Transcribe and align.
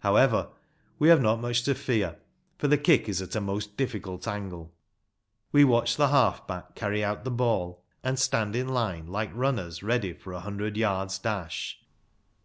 However, 0.00 0.48
we 0.98 1.08
have 1.08 1.22
not 1.22 1.38
much 1.40 1.62
to 1.62 1.72
fear, 1.72 2.16
for 2.58 2.66
the 2.66 2.76
kick 2.76 3.08
is 3.08 3.22
at 3.22 3.36
a 3.36 3.40
most 3.40 3.76
difficult 3.76 4.26
angle. 4.26 4.72
We 5.52 5.62
watch 5.62 5.94
the 5.96 6.08
half 6.08 6.44
back 6.48 6.74
carry 6.74 7.04
out 7.04 7.22
the 7.22 7.30
ball, 7.30 7.84
and 8.02 8.18
stand 8.18 8.56
in 8.56 8.66
line 8.66 9.06
like 9.06 9.30
runners 9.32 9.84
ready 9.84 10.14
for 10.14 10.32
a 10.32 10.40
hundred 10.40 10.76
yards' 10.76 11.20
dash. 11.20 11.78